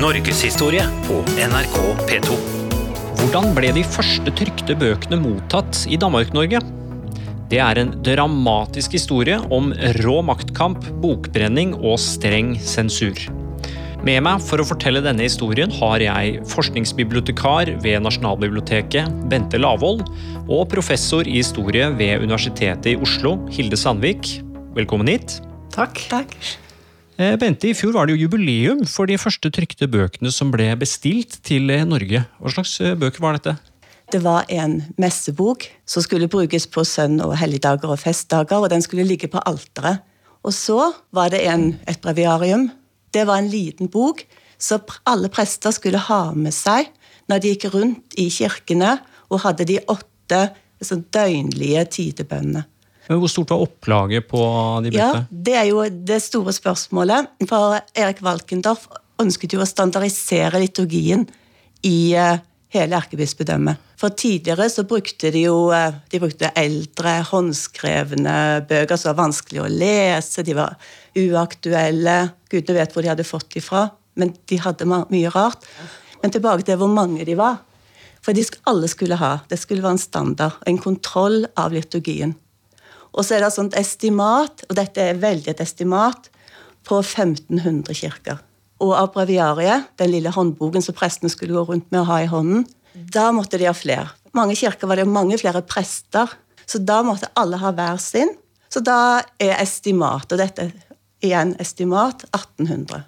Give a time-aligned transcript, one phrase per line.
[0.00, 1.74] Norgeshistorie på NRK
[2.08, 2.36] P2.
[3.18, 6.62] Hvordan ble de første trykte bøkene mottatt i Danmark-Norge?
[7.52, 13.20] Det er en dramatisk historie om rå maktkamp, bokbrenning og streng sensur.
[14.00, 20.00] Med meg for å fortelle denne historien har jeg forskningsbibliotekar ved Nasjonalbiblioteket, Bente Lavoll,
[20.46, 24.38] og professor i historie ved Universitetet i Oslo, Hilde Sandvik.
[24.80, 25.42] Velkommen hit.
[25.76, 26.06] Takk.
[26.08, 26.36] Takk.
[27.20, 30.70] Eh, Bente, i fjor var det jo jubileum for de første trykte bøkene som ble
[30.80, 32.22] bestilt til eh, Norge.
[32.40, 33.58] Hva slags eh, bøker var dette?
[34.10, 38.80] Det var en messebok som skulle brukes på sønn- og helligdager og festdager, og den
[38.80, 40.00] skulle ligge på alteret.
[40.40, 40.78] Og så
[41.12, 42.70] var det en, et breviarium.
[43.12, 44.24] Det var en liten bok
[44.56, 46.88] som alle prester skulle ha med seg
[47.28, 48.96] når de gikk rundt i kirkene
[49.28, 50.40] og hadde de åtte
[50.80, 52.64] sånn, døgnlige tidebønnene.
[53.10, 54.40] Men Hvor stort var opplaget på
[54.84, 55.24] de Ja.
[55.30, 57.26] Det er jo det store spørsmålet.
[57.48, 58.86] For Erik Valkendorf
[59.18, 61.26] ønsket jo å standardisere liturgien
[61.82, 62.38] i eh,
[62.70, 63.80] hele erkebispedømmet.
[63.98, 68.34] For tidligere så brukte de jo eh, de brukte eldre, håndskrevne
[68.70, 70.44] bøker som var vanskelig å lese.
[70.46, 70.76] De var
[71.18, 72.18] uaktuelle.
[72.48, 73.88] Gudene vet hvor de hadde fått de fra.
[74.14, 75.66] Men de hadde mye rart.
[76.22, 77.58] Men tilbake til hvor mange de var.
[78.22, 79.40] For de alle skulle ha.
[79.50, 80.62] Det skulle være en standard.
[80.70, 82.36] En kontroll av liturgien.
[83.14, 86.30] Og så er det et estimat, og dette er veldig et estimat,
[86.86, 88.38] på 1500 kirker.
[88.80, 92.30] Og av breviariet, den lille håndboken som prestene skulle gå rundt med å ha i
[92.30, 92.64] hånden,
[93.12, 94.08] da måtte de ha flere.
[94.36, 96.30] Mange kirker var det mange flere prester,
[96.66, 98.32] så da måtte alle ha hver sin.
[98.70, 100.74] Så da er estimat, og dette er
[101.26, 103.04] igjen estimat, 1800.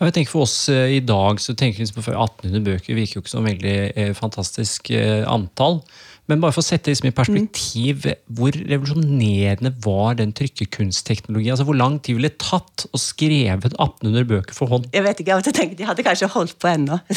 [0.00, 2.96] Ja, jeg tenker For oss eh, i dag så tenker vi liksom på 1800 bøker
[2.96, 5.82] virker jo ikke som veldig eh, fantastisk eh, antall.
[6.30, 8.04] Men bare for å sette liksom i perspektiv,
[8.38, 11.56] hvor revolusjonerende var den trykkekunstteknologien?
[11.56, 14.86] Altså Hvor lang tid ville det tatt å skrevet 1800 bøker for hånd?
[14.94, 17.00] Jeg vet ikke, jeg tenker De hadde kanskje holdt på ennå.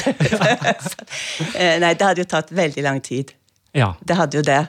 [1.54, 3.32] Eh, Nei, det hadde jo tatt veldig lang tid.
[3.76, 4.62] Ja, Det hadde jo det.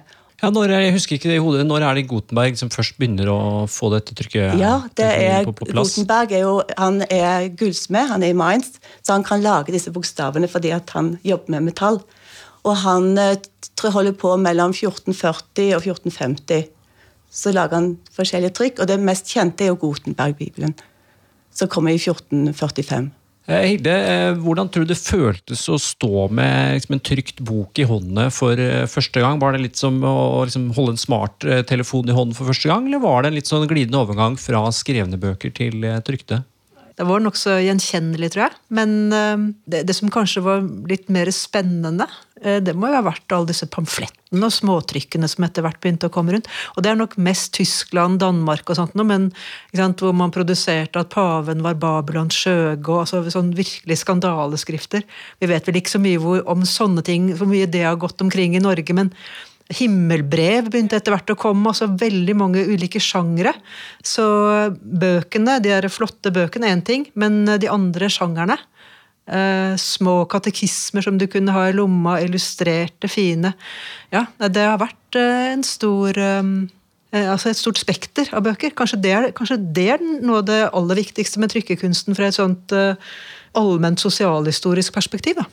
[0.42, 1.64] ja når, Jeg husker ikke det i hodet.
[1.68, 3.38] Når er det Gutenberg som først begynner å
[3.70, 5.94] få dette trykket Ja, det er, på, på plass?
[5.94, 9.92] Gutenberg er jo han er gullsmed, han er i Mainz, så han kan lage disse
[9.94, 12.02] bokstavene fordi at han jobber med metall.
[12.64, 13.36] Og han eh,
[13.84, 16.70] holder på mellom 1440 og 1450.
[17.34, 20.72] Så lager han forskjellige trykk, og det mest kjente er jo Gutenberg-bibelen,
[21.52, 23.10] som kommer i 1445.
[23.44, 27.82] Eh, Hilde, eh, hvordan tror du det føltes å stå med liksom, en trykt bok
[27.82, 29.42] i hånda for første gang?
[29.42, 33.04] Var det litt som å liksom, holde en smarttelefon i hånden for første gang, eller
[33.04, 36.44] var det en litt sånn glidende overgang fra skrevne bøker til trykte?
[36.94, 38.56] Det var nokså gjenkjennelig, tror jeg.
[38.74, 42.06] Men eh, det, det som kanskje var litt mer spennende,
[42.40, 46.06] eh, det må jo ha vært alle disse pamflettene og småtrykkene som etter hvert begynte
[46.10, 46.50] å komme rundt.
[46.74, 49.26] Og det er nok mest Tyskland, Danmark og sånt noe, men
[49.74, 55.02] sant, hvor man produserte at paven var Babylons skjøge, og altså sånn virkelig skandaleskrifter.
[55.42, 58.22] Vi vet vel ikke så mye hvor, om sånne ting, hvor mye det har gått
[58.22, 59.10] omkring i Norge, men
[59.72, 63.54] Himmelbrev begynte etter hvert å komme, altså veldig mange ulike sjangre.
[64.04, 64.24] Så
[64.76, 68.58] bøkene, de der flotte bøkene, er én ting, men de andre sjangerne
[69.24, 73.54] eh, Små katekismer som du kunne ha i lomma, illustrerte, fine.
[74.12, 76.52] Ja, det har vært eh, en stor eh,
[77.22, 78.74] altså et stort spekter av bøker.
[78.76, 82.36] Kanskje det, er, kanskje det er noe av det aller viktigste med trykkekunsten fra et
[82.36, 83.00] sånt eh,
[83.54, 85.40] allment sosialhistorisk perspektiv.
[85.40, 85.46] da.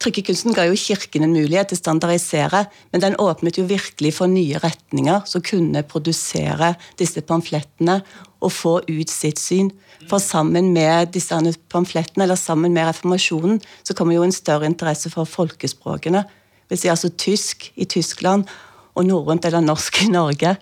[0.00, 2.62] Trykkekunsten ga jo kirken en mulighet til å standardisere,
[2.92, 7.98] men den åpnet jo virkelig for nye retninger som kunne produsere disse pamflettene
[8.40, 9.68] og få ut sitt syn.
[10.08, 11.36] For sammen med disse
[11.68, 16.24] pamflettene, eller sammen med reformasjonen, så kommer jo en større interesse for folkespråkene.
[16.70, 18.48] Vil si altså tysk i Tyskland
[18.96, 20.56] og norrønt eller norsk i Norge.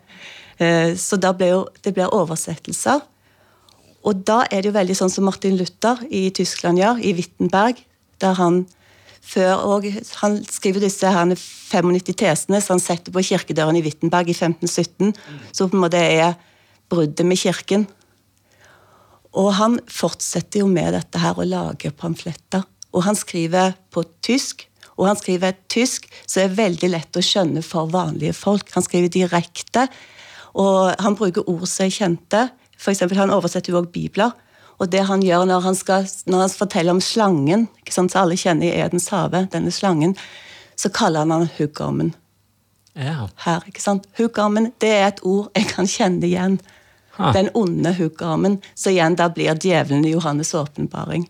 [0.58, 3.00] Eh, Så da ble jo, det ble oversettelser.
[4.06, 7.80] Og da er det jo veldig sånn som Martin Luther i Tyskland gjør, i Wittenberg,
[8.22, 8.64] der han
[9.28, 9.84] før og
[10.22, 15.12] Han skriver disse her 95 tesene som han setter på kirkedøren i Wittenberg i 1517,
[15.52, 16.38] som på en måte er
[16.88, 17.86] bruddet med kirken.
[19.36, 22.64] Og han fortsetter jo med dette her å lage pamfletter.
[22.96, 24.64] Og han skriver på tysk,
[24.96, 28.72] og han skriver et tysk som er veldig lett å skjønne for vanlige folk.
[28.74, 29.86] Han skriver direkte,
[30.58, 32.48] og han bruker ord som er kjente.
[32.78, 34.32] For eksempel, han oversetter jo også bibler.
[34.78, 38.20] Og det han gjør når han, skal, når han forteller om slangen, ikke sant, så
[38.22, 40.14] alle kjenner i Edens hage, denne slangen,
[40.78, 42.12] så kaller han han huggormen
[42.94, 43.28] Ja.
[43.44, 43.64] her.
[43.66, 44.06] ikke sant?
[44.18, 46.60] Huggormen det er et ord jeg kan kjenne igjen.
[47.18, 47.32] Ha.
[47.34, 48.60] Den onde huggormen.
[48.78, 51.26] Så igjen da blir djevelen i Johannes' åpenbaring.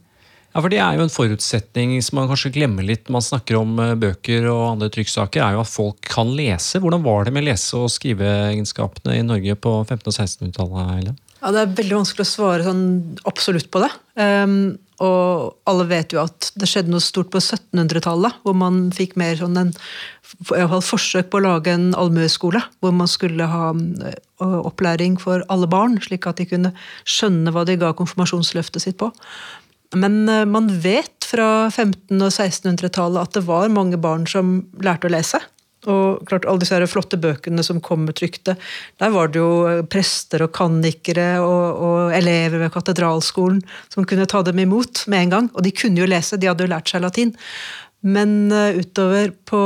[0.54, 3.56] Ja, for Det er jo en forutsetning som man kanskje glemmer litt når man snakker
[3.60, 6.80] om eh, bøker og andre trykksaker, er jo at folk kan lese.
[6.80, 10.16] Hvordan var det med lese- og skriveegenskapene i Norge på 1500- og
[10.52, 11.16] 1600-tallet?
[11.38, 12.84] Ja, Det er veldig vanskelig å svare sånn
[13.28, 13.90] absolutt på det.
[14.18, 19.14] Um, Og alle vet jo at det skjedde noe stort på 1700-tallet, hvor man fikk
[19.20, 23.70] mer sånn en i fall forsøk på å lage en allmueskole, hvor man skulle ha
[24.42, 26.72] opplæring for alle barn, slik at de kunne
[27.06, 29.12] skjønne hva de ga konfirmasjonsløftet sitt på.
[29.94, 35.14] Men man vet fra 1500- og 1600-tallet at det var mange barn som lærte å
[35.14, 35.40] lese.
[35.86, 38.56] Og klart, alle disse flotte bøkene som kom med trykte,
[38.98, 44.42] der var det jo prester og kannikere og, og, elever ved katedralskolen som kunne ta
[44.42, 45.50] dem imot med en gang.
[45.54, 47.36] Og de kunne jo lese, de hadde jo lært seg latin.
[48.06, 49.60] Men uh, utover på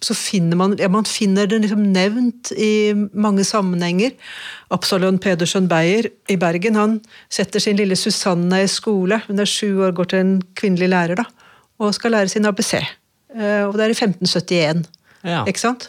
[0.00, 4.14] Så finner man ja, man finner det liksom nevnt i mange sammenhenger.
[4.72, 6.98] Absalon Pedersen Beyer i Bergen han
[7.32, 9.20] setter sin lille Susanne i skole.
[9.28, 11.28] Hun er sju år, går til en kvinnelig lærer da,
[11.80, 12.78] og skal lære sin ABC.
[12.80, 14.84] Eh, og det er i 1571.
[15.24, 15.42] Ja.
[15.48, 15.88] Ikke sant?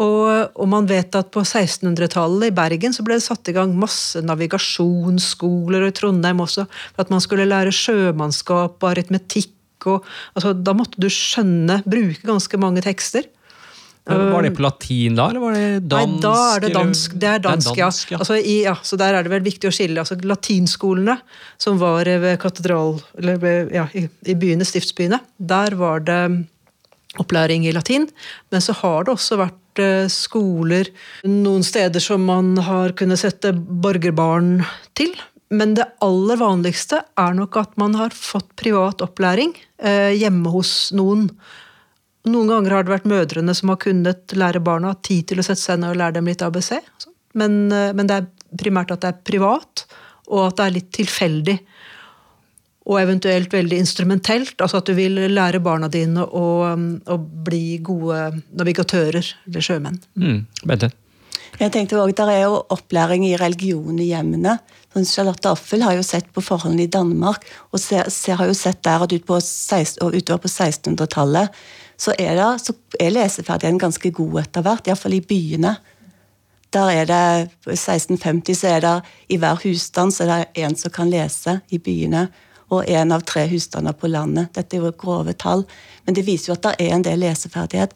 [0.00, 0.26] Og,
[0.56, 4.22] og, man vet at på 1600-tallet i Bergen så ble det satt i gang masse
[4.24, 6.64] navigasjonsskoler, og i Trondheim også,
[6.94, 9.52] for at man skulle lære sjømannskap og aritmetikk.
[9.90, 10.06] Og,
[10.36, 13.28] altså, da måtte du skjønne, bruke ganske mange tekster.
[14.10, 16.14] Var det på latin da, eller var det dansk?
[16.14, 17.12] Nei, da er det dansk.
[17.20, 18.14] Det er dansk, det er dansk ja.
[18.14, 18.20] ja.
[18.22, 18.74] Altså, i, ja.
[18.82, 20.00] Så der er det vel viktig å skille.
[20.00, 21.18] Altså, latinskolene,
[21.60, 22.96] som var ved katedral...
[23.20, 26.22] Eller ja, i, i byene, stiftsbyene, der var det
[27.18, 28.08] opplæring i latin.
[28.50, 30.90] Men så har det også vært eh, skoler
[31.26, 34.60] noen steder som man har kunnet sette borgerbarn
[34.98, 35.14] til.
[35.50, 40.92] Men det aller vanligste er nok at man har fått privat opplæring eh, hjemme hos
[40.94, 41.26] noen.
[42.30, 45.62] Noen ganger har det vært mødrene som har kunnet lære barna tid til å sette
[45.64, 46.76] seg ned og lære dem litt ABC.
[47.34, 48.30] Men, eh, men det er
[48.60, 49.86] primært at det er privat,
[50.30, 51.58] og at det er litt tilfeldig
[52.90, 54.56] og eventuelt veldig instrumentelt.
[54.58, 60.00] Altså at du vil lære barna dine å, um, å bli gode navigatører eller sjømenn.
[60.18, 60.90] Mm, Bente?
[61.60, 64.58] Jeg tenkte også, Der er jo opplæring i religion i hjemmene.
[64.90, 68.56] Sånn, Charlotte Affel har jo sett på forholdene i Danmark, og ser, ser, har jo
[68.56, 71.62] sett der at ut på 16, utover på 1600-tallet
[72.00, 75.74] så er, det, så er leseferdigheten ganske god etter hvert, iallfall i byene.
[76.72, 78.94] Der er det, 1650 så er det
[79.28, 82.30] i hver husstand så er det en som kan lese i byene
[82.70, 84.52] og én av tre husstander på landet.
[84.54, 85.66] Dette er jo grove tall,
[86.06, 87.94] men det viser jo at det er en del leseferdighet.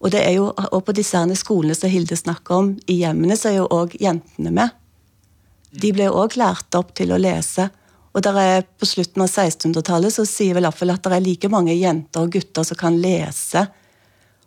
[0.00, 3.50] Og, det er jo, og på disse skolene som Hilde snakker om, i hjemmene, så
[3.50, 4.74] er jo òg jentene med.
[5.76, 7.68] De ble òg lært opp til å lese.
[8.16, 11.50] Og der er, På slutten av 1600-tallet så sier vel iallfall at det er like
[11.52, 13.66] mange jenter og gutter som kan lese.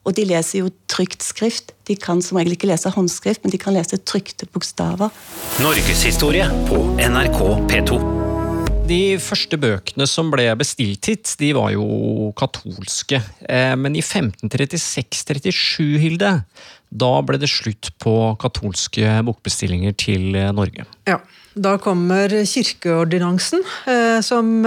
[0.07, 1.75] Og de leser jo trygt skrift.
[1.85, 5.13] De kan som regel ikke lese håndskrift, men de kan lese trykte bokstaver.
[5.61, 6.81] Norgeshistorie på
[7.11, 8.18] NRK P2
[8.89, 13.21] de første bøkene som ble bestilt hit, de var jo katolske.
[13.45, 16.31] Eh, men i 1536-37, Hilde,
[16.89, 20.87] da ble det slutt på katolske bokbestillinger til eh, Norge.
[21.09, 21.19] Ja,
[21.53, 24.65] da kommer kirkeordinansen, eh, som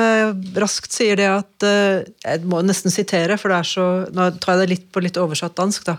[0.61, 4.63] raskt sier det at Jeg må nesten sitere, for det er så Nå tar jeg
[4.63, 5.99] det litt på litt oversatt dansk, da.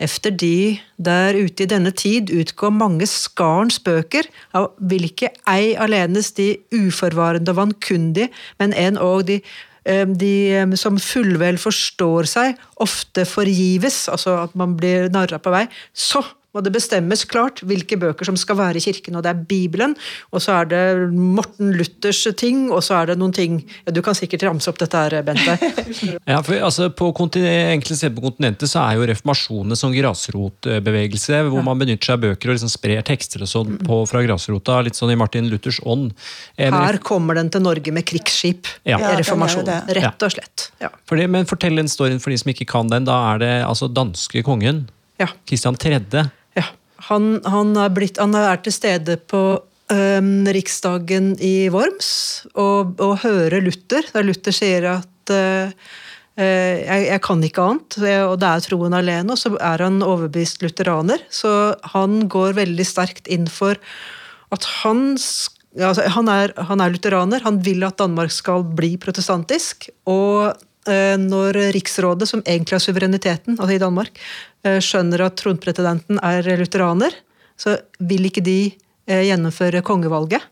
[0.00, 6.32] Efter de der ute i denne tid utgår mange skarns bøker, av hvilke ei alenes
[6.38, 9.40] de uforvarende og vankundige, men en og de
[9.84, 15.52] eh, de eh, som fullvel forstår seg, ofte forgives, altså at man blir narra på
[15.52, 16.24] vei, så
[16.54, 19.16] må det bestemmes klart hvilke bøker som skal være i kirken.
[19.16, 19.94] og Det er Bibelen,
[20.34, 20.82] og så er det
[21.14, 24.80] Morten Luthers ting, og så er det noen ting ja, Du kan sikkert ramse opp
[24.80, 25.56] dette her, Bente.
[26.32, 31.66] ja, for altså, På enkelte på kontinentet så er jo reformasjonen som grasrotbevegelse, hvor ja.
[31.66, 34.98] man benytter seg av bøker og liksom sprer tekster og sånn på, fra grasrota, litt
[34.98, 36.10] sånn i Martin Luthers ånd.
[36.58, 38.68] Her kommer den til Norge med krigsskip.
[38.88, 38.98] Ja.
[39.20, 40.70] Reformasjonen, rett og slett.
[40.82, 40.90] Ja.
[40.90, 43.06] Det, men Fortell den storyen for de som ikke kan den.
[43.08, 44.88] Da er det altså danske kongen,
[45.20, 45.28] ja.
[45.44, 45.98] Kristian 3
[47.08, 52.12] han, han, er, blitt, han er til stede på um, Riksdagen i Worms
[52.54, 55.72] og, og, hører Luther, der Luther sier at uh,
[56.40, 59.34] jeg, jeg, kan ikke annet, og det er troen alene.
[59.34, 63.76] Og så er han overbevist lutheraner, så han går veldig sterkt inn for
[64.54, 69.90] at han altså, han, er, han er lutheraner, han vil at Danmark skal bli protestantisk.
[70.08, 70.54] Og
[71.20, 74.20] når Riksrådet, som egentlig har suvereniteten altså i Danmark,
[74.64, 77.14] eh, skjønner at tronpretendenten er lutheraner,
[77.60, 78.60] så vil ikke de
[79.06, 80.42] eh, gjennomføre kongevalget.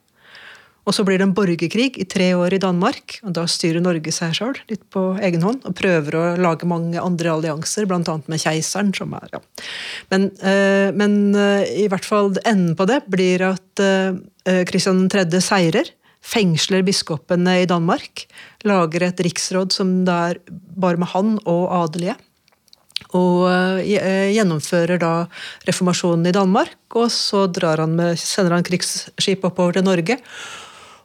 [0.89, 3.19] Og så blir det en borgerkrig i tre år i Danmark.
[3.21, 6.97] og Da styrer Norge seg sjøl litt på egen hånd og prøver å lage mange
[6.97, 8.15] andre allianser, bl.a.
[8.25, 8.95] med keiseren.
[8.97, 9.43] som er, ja.
[10.09, 10.31] Men,
[10.97, 11.37] men
[11.69, 13.85] i hvert fall enden på det blir at
[14.71, 15.29] Kristian 3.
[15.45, 15.93] seirer
[16.25, 18.27] fengsler biskopene i Danmark.
[18.69, 22.17] Lager et riksråd som det er bare med han og adelige.
[23.17, 25.13] Og eh, gjennomfører da
[25.69, 30.19] reformasjonen i Danmark, og så han med, sender han krigsskip oppover til Norge.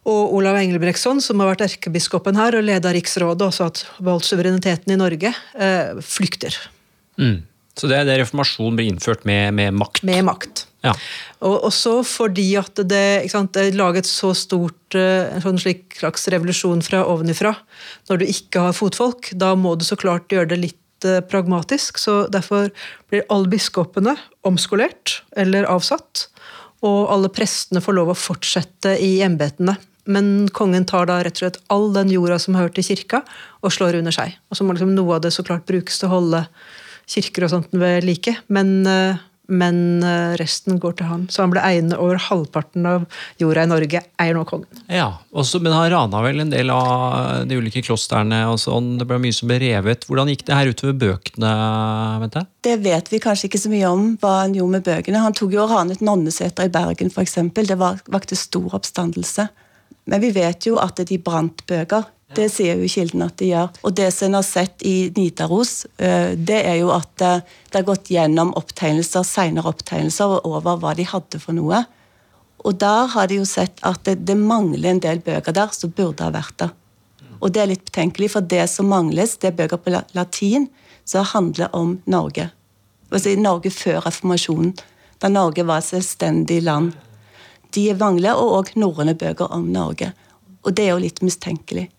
[0.03, 4.91] Og Olav Engelbrektsson, som har vært erkebiskopen her og leda riksrådet, også hatt valgt suvereniteten
[4.91, 6.57] i Norge, eh, flykter.
[7.15, 7.45] Mm.
[7.77, 10.03] Så det, er det reformasjonen blir innført med, med makt?
[10.05, 10.67] Med makt.
[10.83, 10.93] Ja.
[11.47, 17.05] Og også fordi at det, er laget så stort eh, en sånn slags revolusjon fra
[17.07, 17.53] ovenifra.
[18.09, 22.01] Når du ikke har fotfolk, da må du så klart gjøre det litt eh, pragmatisk.
[22.01, 22.69] så Derfor
[23.11, 26.27] blir alle biskopene omskolert eller avsatt.
[26.83, 29.77] Og alle prestene får lov å fortsette i embetene.
[30.03, 33.21] Men kongen tar da rett og slett all den jorda som har hørt til kirka,
[33.63, 34.35] og slår under seg.
[34.51, 36.43] Og så må liksom noe av det så klart brukes til å holde
[37.07, 38.35] kirker og sånt ved like.
[38.51, 39.21] Men eh,
[39.53, 41.25] men eh, resten går til han.
[41.31, 43.05] Så han ble eiende over halvparten av
[43.41, 44.81] jorda i Norge, eier nå kongen.
[44.91, 48.95] Ja, også, Men han rana vel en del av de ulike klostrene og sånn.
[48.99, 50.07] Det ble mye som ble revet.
[50.09, 51.53] Hvordan gikk det her utover bøkene?
[52.23, 52.49] vet jeg?
[52.63, 55.23] Det vet vi kanskje ikke så mye om hva han gjorde med bøkene.
[55.23, 57.37] Han tok jo og ranet nonneseter i Bergen, f.eks.
[57.53, 59.47] Det var, vakte stor oppstandelse.
[60.09, 62.09] Men vi vet jo at de brant bøker.
[62.33, 63.73] Det sier jo kilden at de gjør.
[63.85, 67.85] Og det som en har sett i Nidaros, eh, det er jo at det har
[67.85, 71.83] gått gjennom opptegnelser, senere opptegnelser over hva de hadde for noe.
[72.63, 75.93] Og der har de jo sett at det, det mangler en del bøker der som
[75.93, 76.73] burde ha vært der.
[77.43, 80.69] Og det er litt betenkelig, for det som mangles, det er bøker på latin
[81.03, 82.49] som handler om Norge.
[83.11, 84.71] Altså Norge før reformasjonen,
[85.19, 86.93] da Norge var et selvstendig land.
[87.75, 90.13] De mangler, og òg norrøne bøker om Norge.
[90.63, 91.89] Og det er jo litt mistenkelig.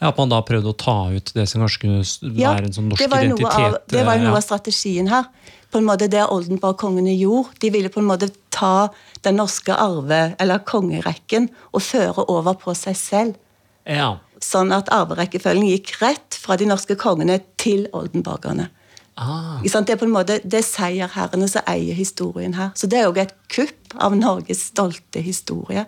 [0.00, 2.00] Ja, At man da prøvde å ta ut det som kanskje kunne
[2.34, 3.46] være en sånn norsk identitet.
[3.54, 4.40] Av, det var jo noe ja.
[4.40, 5.28] av strategien her.
[5.70, 7.56] På en måte Det Oldenborg-kongene gjorde.
[7.62, 8.90] De ville på en måte ta
[9.26, 13.40] den norske arve- eller kongerekken og føre over på seg selv.
[13.86, 14.16] Ja.
[14.42, 18.68] Sånn at arverekkefølgen gikk rett fra de norske kongene til oldenborgerne.
[19.16, 19.60] Ah.
[19.62, 22.72] Det er på en måte det er seierherrene som eier historien her.
[22.74, 25.86] Så det er jo et kupp av Norges stolte historie.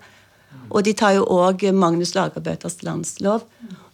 [0.71, 3.45] Og de tar jo òg Magnus Lagerbøters landslov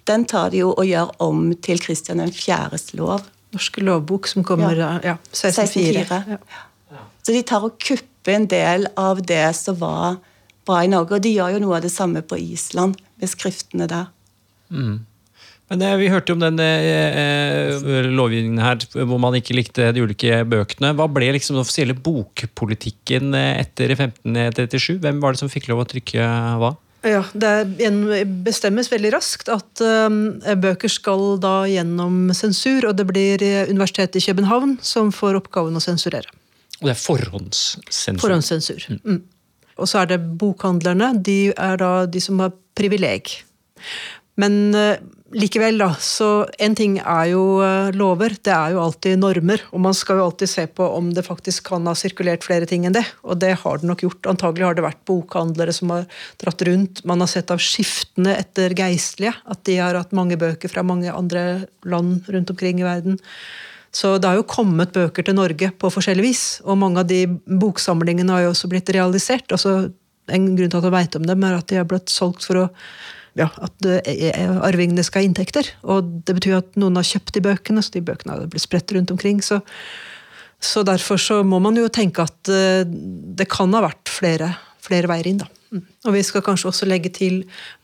[0.08, 3.28] den tar de jo og gjør om til Kristian 4.s lov.
[3.52, 4.96] Norske lovbok som kommer ja.
[5.04, 6.22] ja 1604.
[6.32, 7.04] Ja.
[7.22, 10.18] Så de tar og kupper en del av det som var
[10.66, 11.18] bra i Norge.
[11.18, 14.10] Og de gjør jo noe av det samme på Island, med skriftene der.
[14.72, 15.02] Mm.
[15.72, 17.16] Men eh, Vi hørte jo om den eh,
[17.72, 20.92] eh, lovgivningen her hvor man ikke likte de ulike bøkene.
[20.98, 24.98] Hva ble liksom den offisielle bokpolitikken etter 1537?
[25.04, 26.74] Hvem var det som fikk lov å trykke hva?
[27.02, 27.54] Ja, Det
[28.46, 34.26] bestemmes veldig raskt at um, bøker skal da gjennom sensur, og det blir Universitetet i
[34.28, 36.30] København som får oppgaven å sensurere.
[36.82, 38.20] Og det er forhåndssensur?
[38.22, 38.86] Forhåndssensur.
[38.90, 39.00] Mm.
[39.04, 39.22] mm.
[39.82, 41.14] Og så er det bokhandlerne.
[41.24, 43.30] De er da de som har privileg.
[44.38, 44.94] Men uh,
[45.36, 49.64] likevel, da, så en ting er jo eh, lover, det er jo alltid normer.
[49.72, 52.86] Og man skal jo alltid se på om det faktisk kan ha sirkulert flere ting
[52.88, 53.04] enn det.
[53.26, 54.30] Og det har det nok gjort.
[54.32, 56.06] Antagelig har det vært bokhandlere som har
[56.42, 57.02] dratt rundt.
[57.08, 61.12] Man har sett av skiftene etter geistlige at de har hatt mange bøker fra mange
[61.12, 63.20] andre land rundt omkring i verden.
[63.92, 66.44] Så det har jo kommet bøker til Norge på forskjellig vis.
[66.64, 69.52] Og mange av de boksamlingene har jo også blitt realisert.
[69.52, 69.90] Altså,
[70.32, 72.64] en grunn til at jeg veit om dem, er at de har blitt solgt for
[72.64, 72.70] å
[73.38, 73.86] ja, at
[74.66, 75.70] arvingene skal ha inntekter.
[75.88, 78.92] Og det betyr at noen har kjøpt de bøkene, så de bøkene har blitt spredt
[78.96, 79.40] rundt omkring.
[79.44, 79.62] Så,
[80.60, 84.52] så, derfor så må man jo tenke at eh, det kan ha vært flere,
[84.84, 85.50] flere veier inn, da.
[85.72, 85.84] Mm.
[86.04, 87.38] Og vi skal kanskje også legge til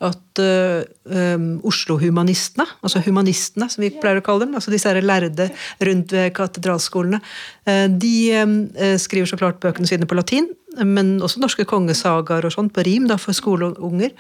[0.05, 5.47] at uh, um, Oslo-humanistene, altså humanistene som vi pleier å kalle dem, altså disse lærde
[5.89, 7.23] rundt ved katedralskolene,
[7.65, 10.51] uh, de uh, skriver så klart bøkene sine på latin,
[10.87, 14.15] men også norske kongesagaer og sånt på rim da, for skoleunger.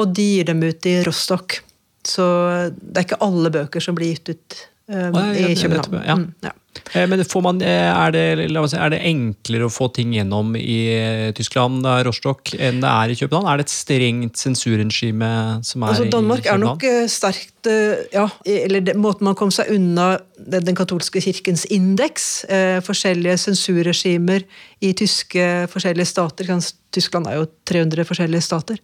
[0.00, 1.60] Og de gir dem ut i Rostock.
[2.04, 2.26] Så
[2.74, 4.58] det er ikke alle bøker som blir gitt ut
[4.92, 6.02] um, i København.
[6.04, 6.18] Ja.
[6.20, 6.52] Mm, ja.
[6.92, 11.30] Eh, men man, eh, er, det, er, det, enklere å få ting gjennom i eh,
[11.36, 13.48] Tyskland Rostock, enn det er i København?
[13.50, 15.32] Er det et strengt sensurregime
[15.66, 16.78] som er altså, Danmark i København?
[16.78, 17.50] Danmark er nok sterkt
[18.12, 24.44] ja, eller det, Måten man kom seg unna den, katolske kirkens indeks, eh, forskjellige sensurregimer
[24.84, 26.50] i tyske forskjellige stater
[26.94, 28.78] Tyskland er jo 300 forskjellige stater.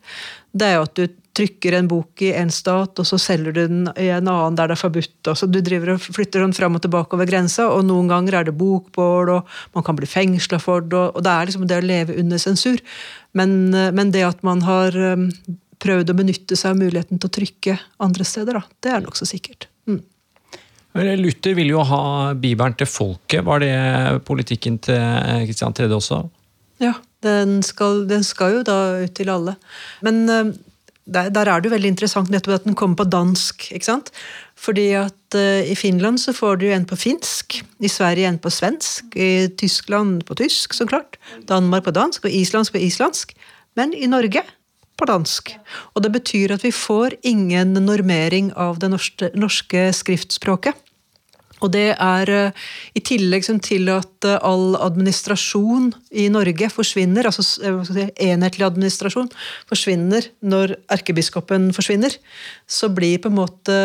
[0.51, 1.05] Det er jo at du
[1.37, 4.71] trykker en bok i en stat, og så selger du den i en annen der
[4.71, 5.21] det er forbudt.
[5.31, 8.49] Altså, du driver og flytter den fram og tilbake over grensa, og noen ganger er
[8.49, 11.03] det bokbål, og man kan bli fengsla for det.
[11.15, 12.81] Og det er liksom det å leve under sensur.
[13.37, 15.29] Men, eh, men det at man har um,
[15.81, 19.29] prøvd å benytte seg av muligheten til å trykke andre steder, da, det er nokså
[19.29, 19.69] sikkert.
[19.89, 20.03] Mm.
[21.21, 22.03] Luther ville jo ha
[22.35, 23.45] Bibelen til folket.
[23.47, 23.77] Var det
[24.27, 25.87] politikken til Kristian 3.
[25.95, 26.25] også?
[26.83, 29.55] Ja, den skal, den skal, jo da ut til alle.
[30.03, 30.25] Men
[31.11, 33.71] der, der, er det jo veldig interessant nettopp at den kommer på dansk.
[33.75, 34.13] ikke sant?
[34.57, 38.53] Fordi at uh, i Finland så får du en på finsk, i Sverige en på
[38.53, 41.19] svensk, i Tyskland på tysk, så klart.
[41.49, 43.35] Danmark på dansk og islandsk på islandsk.
[43.79, 44.45] Men i Norge
[45.01, 45.55] på dansk.
[45.95, 50.77] Og det betyr at vi får ingen normering av det norske, norske skriftspråket.
[51.61, 57.45] Og det er eh, i tillegg til at eh, all administrasjon i Norge forsvinner, altså
[57.67, 59.31] eh, si, enhetlig administrasjon
[59.71, 62.17] forsvinner når erkebiskopen forsvinner,
[62.67, 63.79] så blir på en måte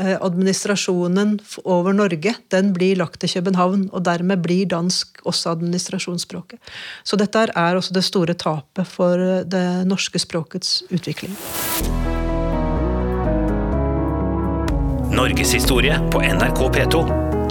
[0.00, 1.34] administrasjonen
[1.68, 3.88] over Norge den blir lagt til København.
[3.92, 6.60] Og dermed blir dansk også administrasjonsspråket.
[7.04, 11.36] Så dette er også det store tapet for det norske språkets utvikling.
[15.20, 17.00] Norgeshistorie på NRK P2.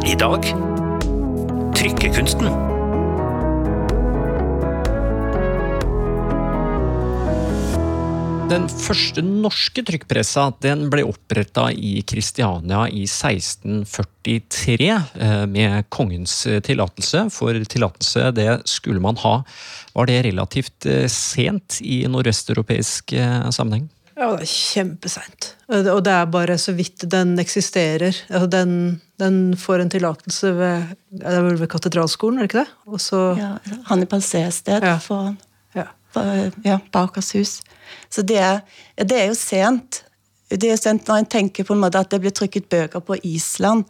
[0.09, 0.41] I dag
[1.77, 2.47] trykkekunsten.
[8.49, 17.27] Den første norske trykkpressa den ble oppretta i Kristiania i 1643 eh, med kongens tillatelse.
[17.37, 19.43] For tillatelse det skulle man ha.
[19.93, 23.91] Var det relativt eh, sent i nordvesteuropeisk eh, sammenheng?
[24.19, 25.53] Ja, det er kjempeseint.
[25.71, 28.17] Og det er bare så vidt den eksisterer.
[28.27, 28.73] Altså den,
[29.21, 30.89] den, får en tillatelse ved,
[31.21, 32.95] ved katedralskolen, er det ikke det?
[32.97, 33.53] Også, ja,
[33.87, 34.97] Hannibal C-sted ja.
[35.03, 35.37] foran
[35.75, 35.85] ja.
[36.65, 37.61] ja, Bakershus.
[38.09, 38.59] Så det er,
[38.97, 40.03] det er jo sent.
[40.49, 43.19] Det er sent når en tenker på en måte at det ble trykket bøker på
[43.23, 43.85] Island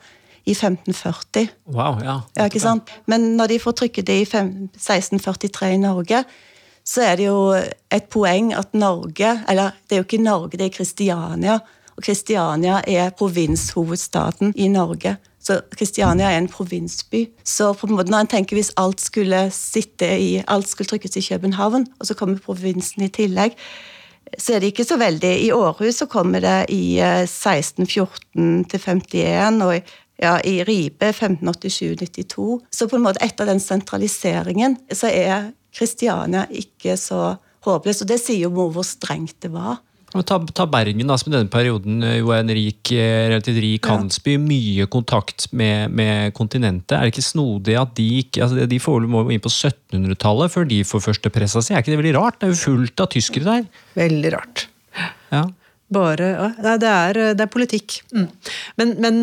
[0.46, 1.50] i 1540.
[1.72, 2.20] Wow, ja.
[2.38, 2.92] ja ikke sant?
[3.10, 6.24] Men når de får trykket det i 1643 i Norge,
[6.89, 7.53] så er det jo
[7.93, 11.60] et poeng at Norge Eller det er jo ikke Norge, det er Kristiania.
[11.98, 15.17] Og Kristiania er provinshovedstaden i Norge.
[15.39, 17.25] Så Kristiania er en provinsby.
[17.43, 21.17] Så på en måte når en tenker hvis alt skulle sitte i, alt skulle trykkes
[21.19, 23.55] i København, og så kommer provinsen i tillegg,
[24.38, 29.62] så er det ikke så veldig I Århus så kommer det i 1614 til 51,
[29.65, 32.60] og ja, i Ribe 1587-92.
[32.72, 37.36] Så på en måte etter den sentraliseringen så er Kristiania ikke så
[37.66, 38.06] håpløst.
[38.06, 39.80] Og det sier jo hvor strengt det var.
[40.10, 43.60] Ta, ta, Bergen, da, som i denne perioden eh, jo er en rik, eh, relativt
[43.62, 44.40] rik handelsby.
[44.42, 46.96] Mye kontakt med, med, kontinentet.
[46.98, 50.65] Er det ikke snodig at de ikke altså De får må inn på 1700-tallet før
[50.72, 51.76] de får første pressa si?
[51.76, 52.39] Er ikke det veldig rart?
[52.41, 53.70] Det er jo fullt av tyskere der.
[54.00, 54.65] Veldig rart.
[55.30, 55.46] Ja.
[55.89, 56.30] Bare,
[56.62, 57.99] Nei, det er, det er politikk.
[58.13, 58.28] Mm.
[58.78, 59.21] Men, men,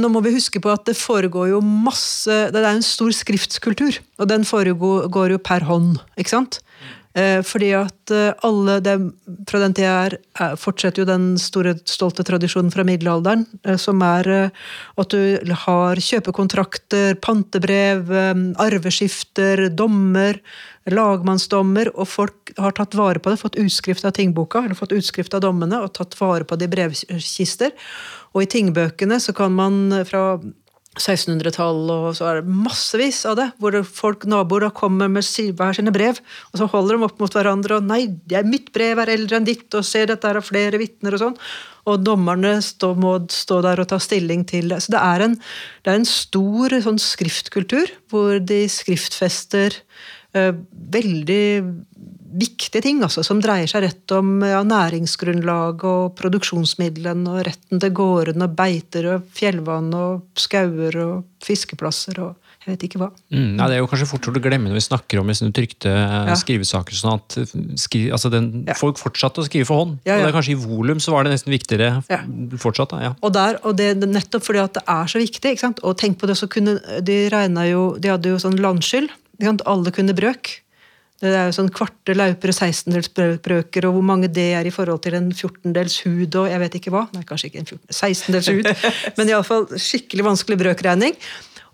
[0.00, 4.00] nå må vi huske på at det foregår jo masse Det er en stor skriftskultur,
[4.18, 6.00] og den foregår jo per hånd.
[6.18, 6.58] ikke sant?
[7.18, 9.08] Eh, fordi at eh, alle dem
[9.48, 9.94] Fra den tida
[10.38, 15.98] her fortsetter jo den store, stolte tradisjonen fra middelalderen, eh, som er at du har
[16.02, 18.10] kjøpekontrakter, pantebrev,
[18.60, 20.38] arveskifter, dommer,
[20.90, 25.34] lagmannsdommer, og folk har tatt vare på det, fått utskrift av tingboka, eller fått utskrift
[25.34, 27.74] av dommene, og tatt vare på det i brevkister.
[28.34, 30.38] Og i tingbøkene så kan man fra
[30.98, 33.46] 1600-tall, og så er det massevis av det.
[33.62, 36.20] Hvor folk, naboer kommer med hver sine brev,
[36.52, 38.02] og så holder de opp mot hverandre og 'Nei,
[38.44, 41.38] mitt brev er eldre enn ditt', og 'se, dette er flere vitner', og sånn.
[41.88, 44.82] Og dommerne stå, må stå der og ta stilling til det.
[44.82, 45.34] Så det er en,
[45.84, 49.72] det er en stor sånn skriftkultur, hvor de skriftfester
[50.36, 50.52] uh,
[50.92, 51.46] veldig
[52.28, 57.94] viktige ting altså, som dreier seg rett om ja, næringsgrunnlag og produksjonsmidlene og retten til
[57.96, 62.36] gårdene og beiter og fjellvann og skauer og fiskeplasser og
[62.68, 63.06] jeg vet ikke hva.
[63.32, 65.88] Mm, ja, det er jo kanskje fort å glemme når vi snakker om liksom, trykte
[65.88, 66.34] eh, ja.
[66.36, 66.96] skrivesaker.
[66.98, 67.36] sånn at
[67.80, 68.76] skri, altså den, ja.
[68.76, 69.94] Folk fortsatte å skrive for hånd.
[70.02, 72.02] og det er kanskje i volum så var det nesten viktigere
[72.60, 72.92] fortsatt.
[72.92, 75.54] Da, og, der, og det, nettopp fordi at det er så viktig.
[75.54, 75.80] ikke sant?
[75.80, 79.16] Og tenk på det, så kunne de regna jo De hadde jo sånn landskyld.
[79.64, 80.58] Alle kunne brøk.
[81.18, 85.00] Det er jo sånn kvarte lauper og sekstendelsbrøker, og hvor mange det er i forhold
[85.02, 87.06] til en fjortendels hud og jeg vet ikke hva.
[87.16, 88.68] Nei, kanskje ikke en 16-dels hud,
[89.18, 91.18] men iallfall skikkelig vanskelig brøkregning.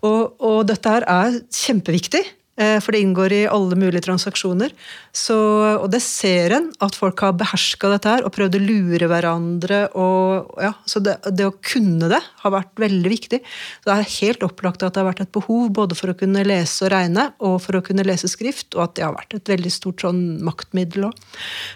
[0.05, 2.23] Og, og dette her er kjempeviktig.
[2.55, 4.71] Eh, for det inngår i alle mulige transaksjoner.
[5.11, 5.35] Så,
[5.75, 9.81] og det ser en, at folk har beherska dette her og prøvd å lure hverandre.
[9.99, 13.41] Og, ja, så det, det, å kunne det har vært veldig viktig.
[13.83, 16.45] Så det er helt opplagt at det har vært et behov både for å kunne
[16.47, 19.55] lese og regne og for å kunne lese skrift, og at det har vært et
[19.55, 21.23] veldig stort sånn maktmiddel òg.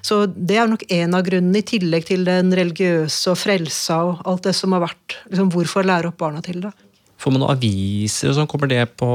[0.06, 4.22] Så det er nok en av grunnene, i tillegg til den religiøse og frelsa og
[4.30, 6.72] alt det som har vært liksom, Hvorfor lære opp barna til det?
[7.20, 8.50] Får man noen aviser og sånn?
[8.50, 9.10] Kommer det på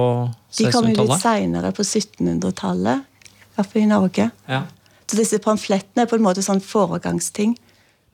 [0.53, 0.59] 1600-tallet?
[0.59, 3.07] De kommer litt seinere, på 1700-tallet.
[3.55, 4.27] Iallfall i Norge.
[4.51, 4.65] Ja.
[5.09, 7.55] Så disse pamflettene er på en måte sånn foregangsting.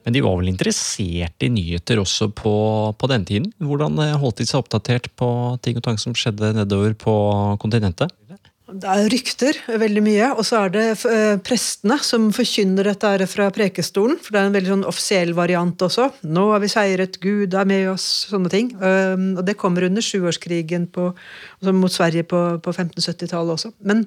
[0.07, 2.53] Men de var vel interessert i nyheter også på,
[2.97, 3.51] på den tiden?
[3.61, 5.29] Hvordan holdt de seg oppdatert på
[5.65, 7.15] ting og tang som skjedde nedover på
[7.61, 8.15] kontinentet?
[8.71, 10.29] Det er rykter veldig mye.
[10.39, 14.19] Og så er det eh, prestene som forkynner dette fra prekestolen.
[14.23, 16.11] For det er en veldig sånn offisiell variant også.
[16.23, 18.73] 'Nå har vi seiret, Gud er med oss', sånne ting.
[18.79, 21.11] Um, og det kommer under sjuårskrigen på,
[21.61, 23.73] altså mot Sverige på, på 1570-tallet også.
[23.83, 24.07] Men,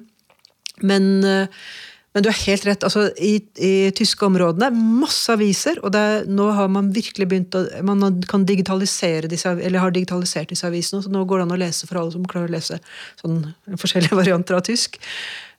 [0.82, 1.66] men, eh,
[2.14, 2.84] Men du har helt rett.
[2.86, 5.80] altså I, i tyske områdene masse aviser.
[5.82, 10.52] Og er, nå har man virkelig begynt å Man kan digitalisere disse, eller har digitalisert
[10.54, 11.02] disse avisene.
[11.02, 12.78] Så nå går det an å lese for alle som klarer å lese
[13.20, 13.42] sånn
[13.74, 15.00] forskjellige varianter av tysk.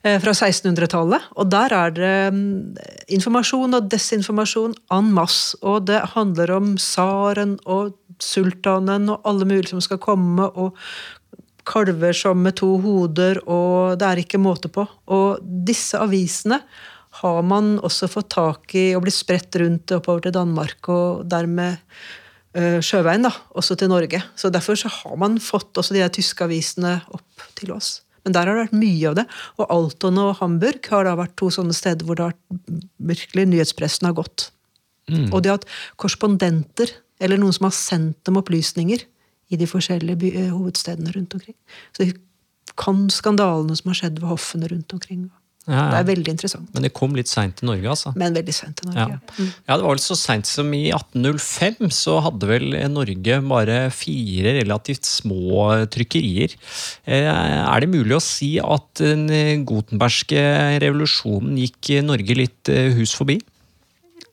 [0.06, 1.28] Eh, fra 1600-tallet.
[1.36, 2.76] Og der er det mm,
[3.16, 5.56] informasjon og desinformasjon en masse.
[5.60, 10.76] Og det handler om tsaren og sultanen og alle mulige som skal komme, og
[11.66, 14.86] kalver som med to hoder, og det er ikke måte på.
[15.12, 16.60] Og disse avisene
[17.22, 21.78] har man også fått tak i og blitt spredt rundt oppover til Danmark, og dermed
[22.56, 24.20] uh, sjøveien da, også til Norge.
[24.36, 28.00] Så Derfor så har man fått også de der tyske avisene opp til oss.
[28.26, 29.24] Men der har det vært mye av det.
[29.62, 32.72] Og Alton og Hamburg har da vært to sånne steder hvor det har
[33.12, 34.48] virkelig nyhetspressen har gått.
[35.06, 35.28] Mm.
[35.30, 35.66] Og det at
[36.02, 36.90] korrespondenter,
[37.22, 39.06] eller noen som har sendt dem opplysninger
[39.50, 41.56] i de forskjellige by, eh, hovedstedene rundt omkring.
[41.96, 42.14] Så de
[42.76, 45.26] kan skandalene som har skjedd ved hoffene rundt omkring.
[45.66, 45.86] Ja, ja.
[45.90, 46.68] Det er veldig interessant.
[46.76, 48.12] Men det kom litt seint til Norge, altså?
[48.14, 49.34] Men veldig sent til Norge, ja.
[49.34, 49.48] Mm.
[49.66, 49.72] ja.
[49.72, 55.08] Det var vel så seint som i 1805, så hadde vel Norge bare fire relativt
[55.10, 56.54] små trykkerier.
[57.02, 59.26] Eh, er det mulig å si at den
[59.66, 60.46] gotenbergske
[60.86, 63.40] revolusjonen gikk Norge litt eh, hus forbi?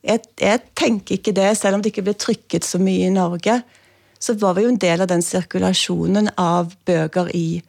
[0.04, 3.58] Jeg, jeg tenker ikke det, selv om det ikke ble trykket så mye i Norge
[4.24, 7.60] så var vi jo en del av den sirkulasjonen av bøker i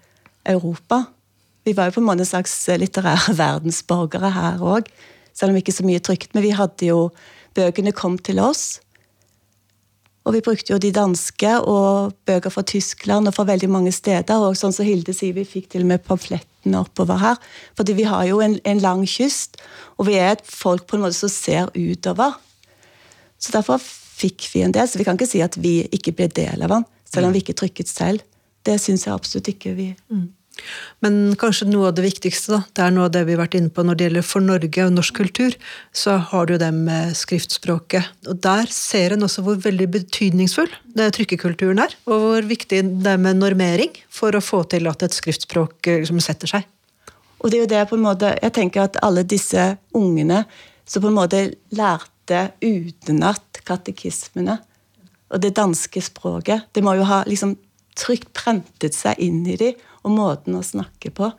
[0.47, 1.03] Europa.
[1.67, 4.87] Vi var jo på en måte en slags litterære verdensborgere her òg,
[5.35, 6.31] selv om ikke så mye trygt.
[6.33, 7.09] Men vi hadde jo
[7.55, 8.81] Bøkene kom til oss.
[10.25, 14.43] Og vi brukte jo de danske og bøker fra Tyskland og fra veldig mange steder.
[14.43, 17.39] Og sånn som Hilde sier, vi fikk til og med pamflettene oppover her.
[17.79, 19.55] Fordi vi har jo en, en lang kyst,
[19.95, 22.35] og vi er et folk på en måte som ser utover.
[23.39, 23.79] Så derfor
[24.15, 26.73] fikk vi en del, så vi kan ikke si at vi ikke ble del av
[26.77, 28.23] han, selv om vi ikke trykket selv.
[28.65, 30.25] Det syns jeg absolutt ikke vi mm.
[31.03, 33.57] Men kanskje noe av det viktigste, da, det er noe av det vi har vært
[33.59, 35.57] inne på når det gjelder for Norge og norsk kultur,
[35.95, 38.07] så har du det med skriftspråket.
[38.31, 43.13] Og der ser en også hvor veldig betydningsfull det trykkekulturen er, og hvor viktig det
[43.15, 46.67] er med normering for å få til at et skriftspråk liksom setter seg.
[47.43, 50.45] Og det er jo det på en måte, Jeg tenker at alle disse ungene
[50.87, 51.41] som på en måte
[51.75, 54.59] lærte lærte utenat katekismene
[55.29, 56.65] og det danske språket.
[56.73, 57.57] Det må jo ha liksom
[57.95, 61.31] trygt prentet seg inn i dem, og måten å snakke på.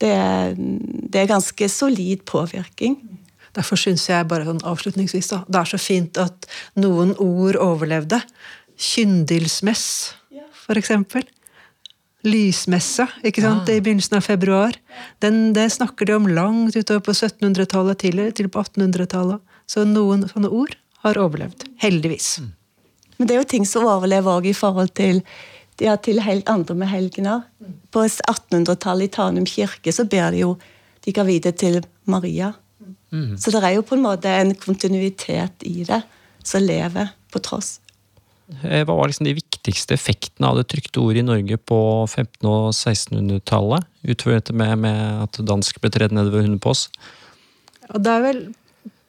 [0.00, 2.98] Det er, det er ganske solid påvirkning.
[3.54, 8.20] Derfor syns jeg bare sånn avslutningsvis da, det er så fint at noen ord overlevde.
[8.76, 10.14] Kyndilsmess,
[10.52, 11.24] for eksempel.
[12.20, 13.78] Lysmessa ikke sant, ja.
[13.78, 14.76] i begynnelsen av februar.
[15.24, 19.40] Den, det snakker de om langt utover på 1700-tallet, til, til på 1800-tallet.
[19.70, 21.68] Så noen sånne ord har overlevd.
[21.82, 22.32] Heldigvis.
[22.42, 22.50] Mm.
[23.18, 25.22] Men det er jo ting som overlever òg i forhold til
[25.80, 27.44] ja, til helt andre med helgener.
[27.92, 30.54] På 1800-tallet i Tanum kirke så ber de jo
[31.04, 31.80] de gravide til
[32.10, 32.52] Maria.
[33.10, 33.36] Mm.
[33.40, 36.02] Så det er jo på en måte en kontinuitet i det
[36.46, 37.78] som lever på tross.
[38.62, 42.50] Eh, hva var liksom de viktigste effektene av det trykte ordet i Norge på 1500-
[42.50, 43.88] og 1600-tallet?
[44.04, 46.88] Utover dette med, med, at dansk ble tredd nedover hunden på oss?
[47.90, 48.42] Og det er vel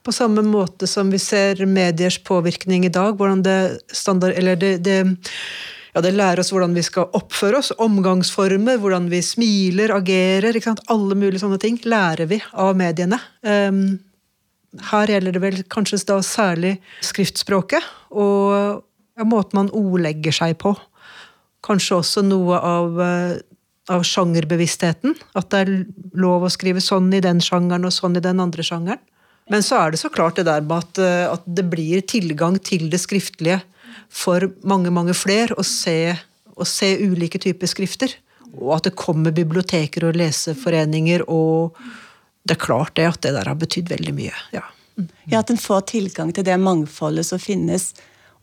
[0.04, 3.18] på samme måte som vi ser mediers påvirkning i dag.
[3.18, 4.98] hvordan det standard, det, det,
[5.94, 10.58] ja, det lærer oss hvordan vi skal oppføre oss, omgangsformer, hvordan vi smiler, agerer.
[10.88, 13.20] Alle mulige sånne ting lærer vi av mediene.
[13.42, 14.00] Um,
[14.92, 17.84] her gjelder det vel kanskje da særlig skriftspråket
[18.16, 18.82] og
[19.20, 20.74] ja, måten man ordlegger seg på.
[21.66, 23.34] Kanskje også noe av, eh,
[23.92, 25.18] av sjangerbevisstheten.
[25.38, 25.74] At det er
[26.18, 29.04] lov å skrive sånn i den sjangeren og sånn i den andre sjangeren.
[29.50, 32.60] Men så er det så klart det der med at, eh, at det blir tilgang
[32.64, 33.62] til det skriftlige
[34.12, 36.14] for mange, mange flere å se,
[36.56, 38.14] å se ulike typer skrifter.
[38.60, 41.78] Og at det kommer biblioteker og leseforeninger, og
[42.44, 44.34] det er klart det at det der har betydd veldig mye.
[44.56, 44.66] Ja.
[45.32, 47.94] ja, At en får tilgang til det mangfoldet som finnes,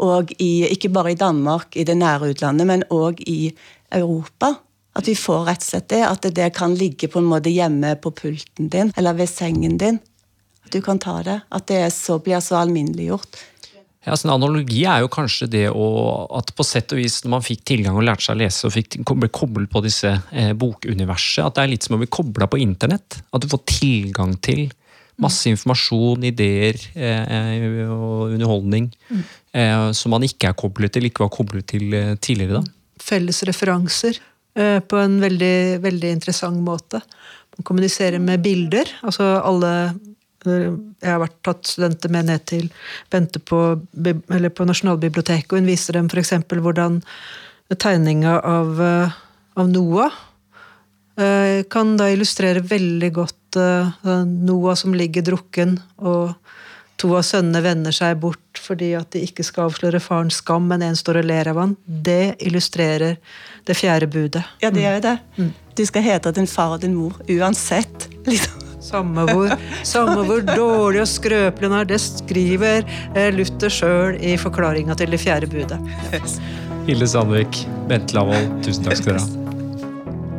[0.00, 3.52] og i, ikke bare i Danmark, i det nære utlandet, men òg i
[3.92, 4.54] Europa.
[4.96, 7.92] At vi får rett og slett det, at det kan ligge på en måte hjemme
[8.00, 10.00] på pulten din, eller ved sengen din
[10.74, 11.40] du kan ta det.
[11.54, 13.40] At det så, blir så alminneliggjort.
[14.06, 15.86] Ja, altså En analogi er jo kanskje det å,
[16.38, 18.72] at på sett og vis når man fikk tilgang og lærte seg å lese og
[18.72, 22.48] fikk, ble koblet på disse eh, bokuniverset, at det er litt som å bli kobla
[22.48, 23.18] på internett.
[23.34, 24.68] At du får tilgang til
[25.18, 29.22] masse informasjon, ideer eh, og underholdning mm.
[29.58, 32.62] eh, som man ikke er koblet til, ikke var koblet til eh, tidligere.
[32.62, 33.02] da.
[33.02, 34.20] Felles referanser
[34.54, 37.02] eh, på en veldig, veldig interessant måte.
[37.58, 38.94] Man kommuniserer med bilder.
[39.02, 39.72] altså alle
[40.46, 42.68] jeg har vært tatt studenter med ned til
[43.10, 46.34] Bente på, på Nasjonalbiblioteket, og hun viser dem f.eks.
[46.48, 47.00] hvordan
[47.74, 48.80] tegninga av,
[49.58, 50.14] av, Noah
[51.20, 53.90] eh, kan da illustrere veldig godt eh,
[54.24, 56.36] Noah som ligger drukken, og
[56.98, 60.82] to av sønnene vender seg bort fordi at de ikke skal avsløre farens skam, men
[60.84, 61.76] en står og ler av han.
[61.86, 63.18] Det illustrerer
[63.68, 64.42] det fjerde budet.
[64.62, 65.16] Ja, det gjør det.
[65.78, 68.10] Du skal hete din far og din mor uansett.
[68.26, 68.67] liksom.
[68.80, 69.54] Samme hvor,
[69.86, 75.10] samme hvor dårlig og skrøpelig hun er, det skriver eh, Luther sjøl i forklaringa til
[75.14, 75.80] det fjerde budet.
[76.88, 79.34] Hilde Sandvik, Bente Lavoll, tusen takk skal dere ha.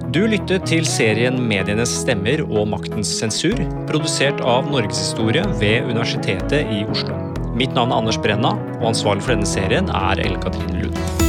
[0.09, 3.59] Du lyttet til serien Medienes stemmer og maktens sensur,
[3.91, 7.13] produsert av Norgeshistorie ved Universitetet i Oslo.
[7.53, 11.28] Mitt navn er Anders Brenna, og ansvarlig for denne serien er Ellen Katrine Lund.